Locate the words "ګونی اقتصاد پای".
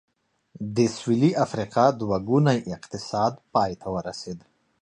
2.29-3.71